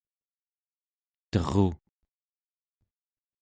[1.31, 1.67] teru